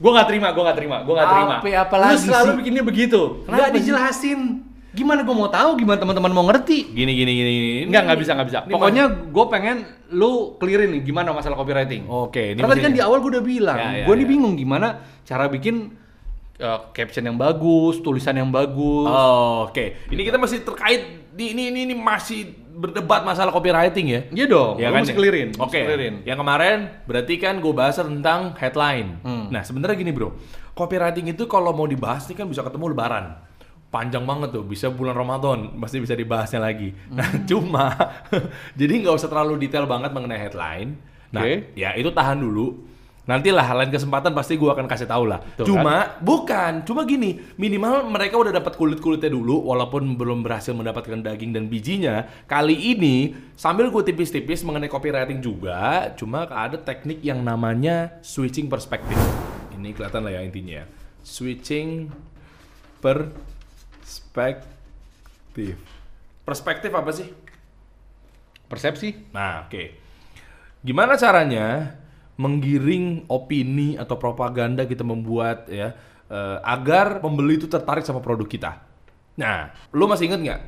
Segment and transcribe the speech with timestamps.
[0.00, 1.54] Gue gak terima, gue gak terima, gue gak terima.
[1.60, 2.56] Apa- apa Lu lagi selalu sih?
[2.56, 3.20] bikinnya begitu.
[3.44, 4.40] Kenapa Gak dijelasin.
[4.90, 5.78] Gimana gue mau tahu?
[5.78, 6.90] Gimana teman-teman mau ngerti?
[6.90, 7.50] Gini gini gini.
[7.52, 7.80] gini.
[7.86, 8.60] Enggak, nggak bisa, nggak bisa.
[8.66, 9.76] Ini Pokoknya gue pengen
[10.10, 12.10] lu clearin nih gimana masalah copywriting.
[12.10, 14.30] Oke, ini Karena tadi kan di awal gue udah bilang, Ya, ya, gue nih ya.
[14.34, 15.94] bingung gimana cara bikin
[16.58, 19.06] uh, caption yang bagus, tulisan yang bagus.
[19.06, 24.20] Oh, Oke, ini kita masih terkait di ini ini, ini masih berdebat masalah copywriting ya.
[24.30, 25.02] Iya dong, Ya kan?
[25.02, 25.18] mesti ya?
[25.18, 25.48] clearin.
[25.56, 25.80] Oke.
[25.80, 26.14] clearin.
[26.22, 29.18] Yang kemarin berarti kan gue bahas tentang headline.
[29.20, 29.48] Hmm.
[29.48, 30.32] Nah, sebenarnya gini, Bro.
[30.72, 33.36] Copywriting itu kalau mau dibahas nih kan bisa ketemu lebaran.
[33.88, 36.94] Panjang banget tuh, bisa bulan Ramadan, pasti bisa dibahasnya lagi.
[37.08, 37.42] Nah, Hmm.
[37.50, 37.90] cuma
[38.80, 40.94] jadi nggak usah terlalu detail banget mengenai headline.
[41.30, 41.74] Nah, Oke.
[41.74, 42.86] ya itu tahan dulu.
[43.30, 45.38] Nantilah lain kesempatan pasti gua akan kasih tahu lah.
[45.54, 51.22] Tuh cuma bukan, cuma gini, minimal mereka udah dapat kulit-kulitnya dulu walaupun belum berhasil mendapatkan
[51.22, 52.26] daging dan bijinya.
[52.50, 59.14] Kali ini sambil gue tipis-tipis mengenai copywriting juga, cuma ada teknik yang namanya switching perspektif.
[59.78, 60.82] Ini kelihatan lah ya intinya.
[61.22, 62.10] Switching
[62.98, 64.66] perspektif.
[66.42, 67.30] Perspektif apa sih?
[68.66, 69.14] Persepsi?
[69.30, 69.94] Nah, oke.
[70.82, 71.94] Gimana caranya
[72.40, 75.92] menggiring opini atau propaganda kita membuat ya
[76.32, 78.80] eh, agar pembeli itu tertarik sama produk kita?
[79.36, 80.60] Nah, lu masih inget nggak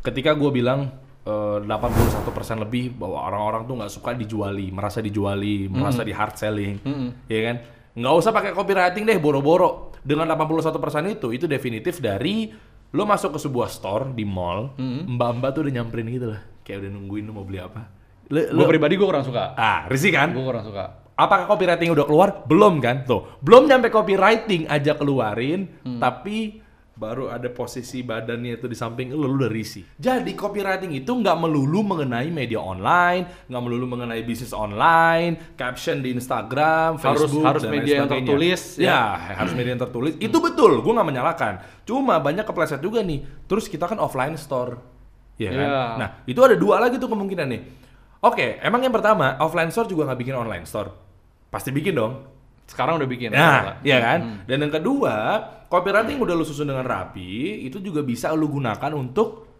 [0.00, 0.88] ketika gue bilang
[1.28, 6.74] eh, 81% lebih bahwa orang-orang tuh nggak suka dijuali, merasa dijuali, merasa di hard selling,
[7.28, 7.56] ya kan?
[7.90, 9.92] Nggak usah pakai copywriting deh, boro-boro.
[10.00, 10.72] Dengan 81%
[11.12, 12.48] itu, itu definitif dari
[12.90, 14.72] lo masuk ke sebuah store di mall,
[15.06, 17.84] mbak-mbak tuh udah nyamperin gitu lah, kayak udah nungguin lu mau beli apa.
[18.30, 19.52] Gue pribadi gue kurang suka.
[19.58, 20.30] Ah, risih kan?
[20.32, 21.09] Gue kurang suka.
[21.20, 22.28] Apakah copywriting udah keluar?
[22.48, 23.04] Belum kan?
[23.04, 25.68] Tuh, belum nyampe copywriting aja keluarin,
[26.00, 29.88] tapi baru ada posisi badannya itu di samping lu, lu udah risih.
[29.96, 36.12] Jadi copywriting itu nggak melulu mengenai media online, nggak melulu mengenai bisnis online, caption di
[36.12, 39.00] Instagram, Harus- Facebook, harus dan lain media yang tertulis, Ya,
[39.32, 40.12] harus media yang tertulis.
[40.20, 41.52] Itu betul, gue nggak menyalahkan.
[41.88, 43.24] Cuma banyak kepleset juga nih.
[43.48, 44.76] Terus kita kan offline store,
[45.40, 45.64] ya kan?
[45.64, 45.84] Iya.
[45.96, 47.62] Nah, itu ada dua lagi tuh kemungkinan nih.
[48.20, 50.92] Oke, emang yang pertama offline store juga nggak bikin online store,
[51.50, 52.12] pasti bikin dong.
[52.64, 53.34] Sekarang udah bikin.
[53.34, 54.46] Nah, iya kan?
[54.46, 55.14] Dan yang kedua,
[55.66, 59.50] copywriting udah lu susun dengan rapi, itu juga bisa lu gunakan untuk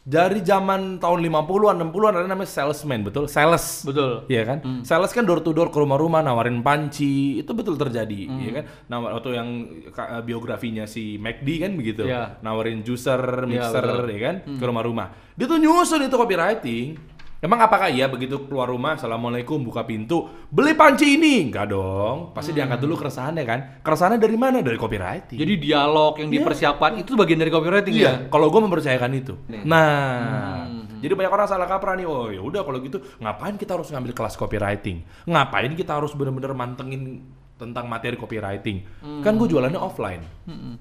[0.00, 3.28] dari zaman tahun 50-an, 60-an ada namanya salesman, betul?
[3.28, 3.84] Sales.
[3.84, 4.24] Betul.
[4.26, 4.58] Iya kan?
[4.80, 8.64] Sales kan door to door ke rumah-rumah nawarin panci, itu betul terjadi, iya kan?
[8.88, 9.48] Nawar atau yang
[9.92, 12.06] ka- biografinya si McD kan begitu.
[12.06, 12.40] Iya.
[12.40, 14.08] Nawarin juicer, mixer, betul.
[14.08, 14.36] ya kan?
[14.56, 15.06] Ke rumah-rumah.
[15.34, 17.18] Dia tuh nyusun itu copywriting.
[17.40, 21.48] Emang apakah iya begitu keluar rumah, assalamualaikum, buka pintu, beli panci ini?
[21.48, 23.60] Enggak dong, pasti diangkat dulu keresahannya kan?
[23.80, 24.60] Keresahannya dari mana?
[24.60, 25.40] Dari copywriting.
[25.40, 28.00] Jadi dialog yang dipersiapkan itu bagian dari copywriting ya.
[28.00, 29.40] Iya, kalau gue mempercayakan itu.
[29.64, 30.68] Nah,
[31.00, 32.04] jadi banyak orang salah kaprah nih.
[32.04, 35.00] Oh ya udah kalau gitu, ngapain kita harus ngambil kelas copywriting?
[35.24, 37.24] Ngapain kita harus bener-bener mantengin
[37.60, 38.80] tentang materi copywriting?
[39.20, 40.24] Kan gue jualannya offline,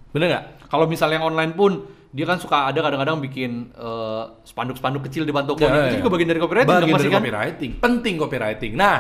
[0.09, 0.44] bener nggak?
[0.66, 1.72] Kalau misalnya yang online pun
[2.09, 5.75] dia kan suka ada kadang-kadang bikin eh, spanduk-spanduk kecil di toko Ya, gitu.
[5.75, 5.85] ya.
[5.85, 7.18] itu juga bagian dari copywriting Bagian dari kan.
[7.19, 8.72] copywriting, penting copywriting.
[8.73, 8.97] Nah,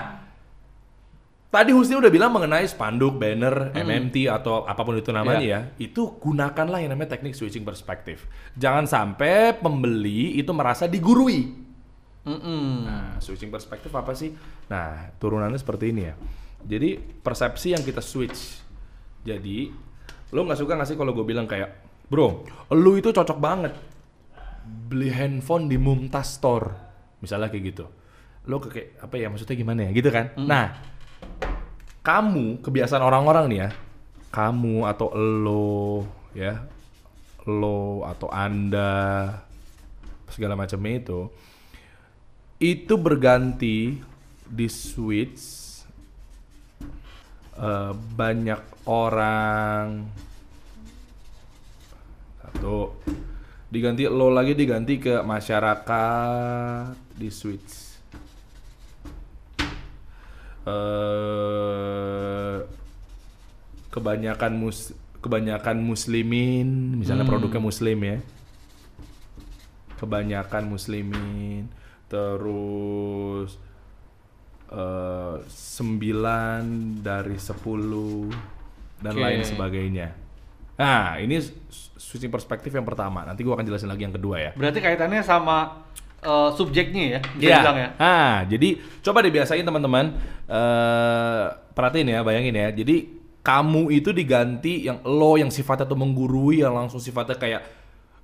[1.49, 5.59] tadi Husni udah bilang mengenai spanduk, banner, MMT atau apa pun itu namanya Iya.
[5.73, 8.29] ya, itu gunakanlah yang namanya teknik switching perspektif.
[8.53, 11.65] Jangan sampai pembeli itu merasa digurui.
[12.19, 12.85] Mm-mm.
[12.85, 14.29] Nah, switching perspektif apa sih?
[14.69, 16.13] Nah, turunannya seperti ini ya.
[16.65, 18.59] Jadi persepsi yang kita switch.
[19.23, 19.69] Jadi
[20.31, 21.69] lo nggak suka nggak sih kalau gue bilang kayak,
[22.07, 23.73] bro, lu itu cocok banget
[24.63, 26.67] beli handphone di Mumtaz Store,
[27.21, 27.85] misalnya kayak gitu.
[28.45, 30.33] Lo kayak apa ya maksudnya gimana ya, gitu kan?
[30.37, 30.77] Nah,
[32.05, 33.69] kamu kebiasaan orang-orang nih ya,
[34.29, 36.05] kamu atau lo
[36.37, 36.69] ya,
[37.49, 39.33] lo atau anda
[40.29, 41.19] segala macamnya itu
[42.61, 43.97] itu berganti
[44.45, 45.68] di switch
[47.59, 50.07] eh, banyak orang.
[52.41, 52.95] Satu.
[53.69, 57.73] Diganti lo lagi diganti ke masyarakat di switch.
[60.65, 62.59] Eh
[63.89, 68.17] kebanyakan mus kebanyakan muslimin misalnya produknya muslim ya.
[70.01, 71.67] Kebanyakan muslimin.
[72.09, 73.68] Terus
[74.69, 76.61] eh, sembilan
[76.99, 78.29] dari sepuluh
[78.99, 79.21] dan Oke.
[79.21, 80.07] lain sebagainya
[80.75, 81.35] nah ini
[81.99, 85.83] switching perspektif yang pertama nanti gua akan jelasin lagi yang kedua ya Berarti kaitannya sama
[86.19, 87.55] eh, subjeknya ya, bisa Iya.
[87.57, 87.89] dibilang ya.
[87.95, 88.69] Ah, jadi
[88.99, 90.05] coba dibiasain teman-teman.
[90.47, 92.67] eh perhatiin ya, bayangin ya.
[92.73, 92.95] Jadi
[93.39, 97.61] kamu itu diganti yang lo yang sifatnya tuh menggurui yang langsung sifatnya kayak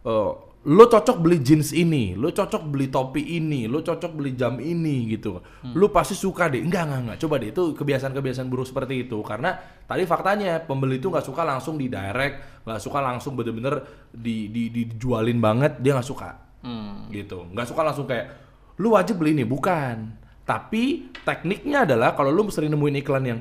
[0.03, 0.31] eh,
[0.65, 5.13] lo cocok beli jeans ini, lo cocok beli topi ini, lo cocok beli jam ini
[5.13, 5.37] gitu.
[5.77, 6.57] Lo pasti suka deh.
[6.57, 7.17] Enggak, enggak, enggak.
[7.21, 9.21] Coba deh itu kebiasaan-kebiasaan buruk seperti itu.
[9.21, 9.53] Karena
[9.85, 14.73] tadi faktanya pembeli itu nggak suka langsung di direct, nggak suka langsung bener-bener di, di,
[14.73, 16.29] dijualin banget, dia nggak suka.
[16.65, 17.13] Hmm.
[17.13, 17.45] Gitu.
[17.53, 18.25] Nggak suka langsung kayak
[18.81, 20.17] lu wajib beli ini, bukan.
[20.49, 23.39] Tapi tekniknya adalah kalau lu sering nemuin iklan yang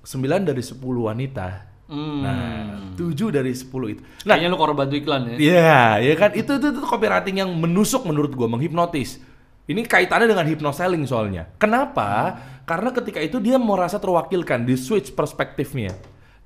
[0.00, 1.68] 9 dari 10 wanita.
[1.88, 2.20] Hmm.
[2.20, 4.02] Nah, 7 dari 10 itu.
[4.28, 5.36] Nah, Kayaknya lu korban iklan ya.
[5.40, 9.24] Iya, ya kan itu itu, itu copywriting yang menusuk menurut gua menghipnotis.
[9.68, 11.48] Ini kaitannya dengan hypnoselling soalnya.
[11.56, 12.40] Kenapa?
[12.68, 15.92] Karena ketika itu dia merasa terwakilkan di switch perspektifnya.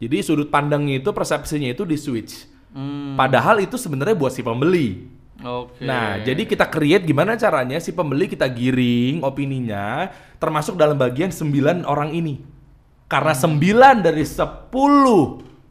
[0.02, 2.50] Jadi sudut pandangnya itu persepsinya itu di switch.
[2.74, 3.14] Hmm.
[3.14, 5.06] Padahal itu sebenarnya buat si pembeli.
[5.42, 5.82] Oke.
[5.82, 11.86] Nah, jadi kita create gimana caranya si pembeli kita giring opininya termasuk dalam bagian 9
[11.86, 12.42] orang ini.
[13.12, 14.72] Karena 9 dari 10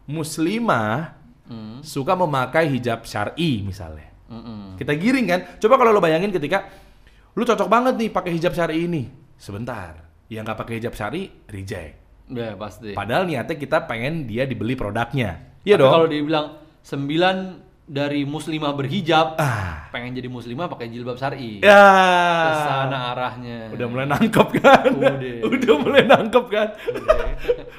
[0.05, 1.17] muslimah
[1.51, 1.83] Hmm.
[1.83, 4.07] suka memakai hijab syar'i misalnya.
[4.31, 4.79] Mm-mm.
[4.79, 5.39] Kita giring kan.
[5.59, 6.63] Coba kalau lo bayangin ketika
[7.35, 9.11] lu cocok banget nih pakai hijab syar'i ini.
[9.35, 9.99] Sebentar,
[10.31, 11.99] yang nggak pakai hijab syar'i reject.
[12.31, 12.95] Ya pasti.
[12.95, 15.59] Padahal niatnya kita pengen dia dibeli produknya.
[15.67, 15.91] Iya dong.
[15.91, 16.55] Kalau dibilang
[16.87, 19.89] 9 dari muslimah berhijab, Ah.
[19.91, 21.59] pengen jadi muslimah pakai jilbab syar'i.
[21.59, 21.83] Ya.
[22.47, 23.73] Ke sana arahnya.
[23.73, 24.89] Udah mulai nangkep kan?
[24.95, 25.13] Udah.
[25.57, 26.67] Udah mulai nangkep kan?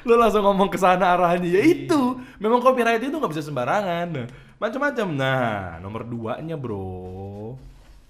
[0.05, 1.49] Lu langsung ngomong ke sana arahnya.
[1.49, 2.19] Ya itu.
[2.37, 4.07] Memang copyright itu nggak bisa sembarangan.
[4.11, 4.27] Nah,
[4.61, 5.07] Macam-macam.
[5.11, 7.51] Nah, nomor duanya bro.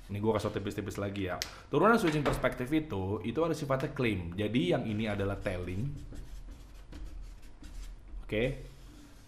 [0.06, 1.42] Ini gua kasih tipis-tipis lagi ya.
[1.74, 4.30] Turunan switching perspektif itu, itu ada sifatnya claim.
[4.38, 5.90] Jadi yang ini adalah telling.
[8.22, 8.73] Oke.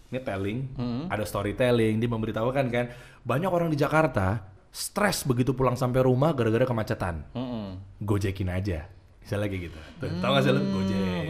[0.06, 1.04] Ini telling, Hmm.
[1.10, 2.86] ada storytelling, dia memberitahukan kan.
[3.26, 7.24] Banyak orang di Jakarta stres begitu pulang sampai rumah gara-gara kemacetan.
[7.32, 7.80] Mm-mm.
[7.98, 8.86] gojekin aja.
[9.18, 9.78] Misalnya kayak gitu.
[9.98, 10.62] Tuh, tau gak sih lu?
[10.62, 11.26] Gojek.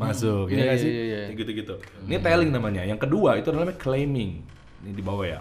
[0.00, 1.20] Masuk Iya, ya gak iya, sih iya, iya.
[1.28, 1.74] Kayak gitu-gitu.
[2.08, 2.82] Ini telling namanya.
[2.88, 4.40] Yang kedua itu namanya claiming.
[4.80, 5.40] Ini di bawah ya.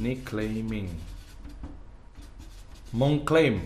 [0.00, 0.88] Ini claiming.
[2.88, 3.60] Mengklaim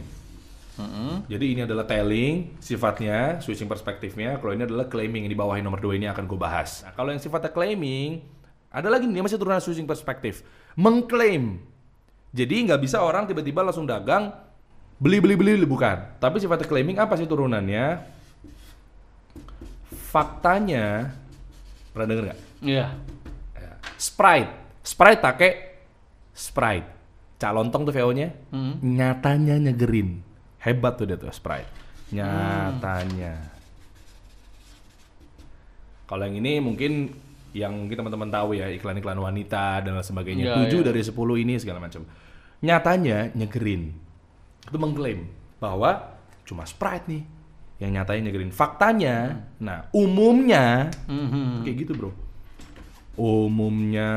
[0.82, 1.14] Mm-mm.
[1.30, 4.42] jadi ini adalah telling sifatnya switching perspektifnya.
[4.42, 6.82] Kalau ini adalah claiming di bawah yang nomor dua ini akan gue bahas.
[6.82, 8.18] Nah, kalau yang sifatnya claiming
[8.68, 10.42] ada lagi nih masih turunan switching perspektif.
[10.74, 11.62] Mengklaim.
[12.32, 14.32] Jadi nggak bisa orang tiba-tiba langsung dagang
[14.98, 16.18] beli beli beli bukan.
[16.18, 18.00] Tapi sifatnya claiming apa sih turunannya?
[20.12, 21.12] Faktanya
[21.92, 22.40] pernah denger nggak?
[22.64, 22.86] Iya.
[23.56, 23.72] Ya.
[23.96, 24.52] Sprite.
[24.82, 25.50] Sprite pakai
[26.32, 26.88] Sprite.
[27.36, 28.74] Cak lontong tuh VO-nya Mm.
[28.96, 30.22] nyatanya nyegerin
[30.62, 31.68] hebat tuh dia tuh Sprite.
[32.12, 33.34] Nyatanya.
[36.06, 36.92] Kalau yang ini mungkin
[37.52, 40.44] yang mungkin teman-teman tahu ya iklan-iklan wanita dan lain sebagainya.
[40.44, 40.84] Iya, 7 iya.
[40.88, 42.04] dari 10 ini segala macam.
[42.60, 43.92] Nyatanya nyegerin.
[44.64, 45.28] Itu mengklaim
[45.58, 47.22] bahwa cuma Sprite nih
[47.80, 48.52] yang nyatanya nyegerin.
[48.52, 51.64] Faktanya nah umumnya Mhm.
[51.64, 52.10] kayak gitu bro.
[53.16, 54.08] Umumnya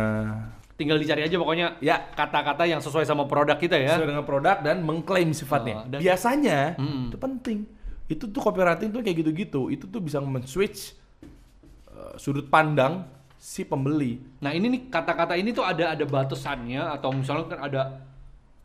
[0.76, 3.96] Tinggal dicari aja pokoknya ya kata-kata yang sesuai sama produk kita ya.
[3.96, 5.76] sesuai dengan produk dan mengklaim sifatnya.
[5.82, 7.08] Oh, dan- Biasanya Mm-mm.
[7.08, 7.58] itu penting.
[8.06, 9.72] Itu tuh copywriting tuh kayak gitu-gitu.
[9.72, 10.94] Itu tuh bisa men-switch
[11.90, 14.20] uh, sudut pandang si pembeli.
[14.42, 17.82] Nah ini nih kata-kata ini tuh ada ada batasannya atau misalnya kan ada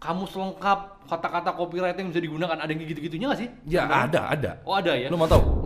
[0.01, 3.49] kamus lengkap kata-kata copywriting yang bisa digunakan ada yang gitu-gitunya nggak sih?
[3.69, 4.05] Ya Sebenarnya?
[4.09, 4.51] ada, ada.
[4.65, 5.07] Oh ada ya.
[5.07, 5.60] Lu mau tahu?